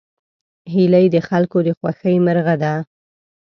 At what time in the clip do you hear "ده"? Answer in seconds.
2.63-2.73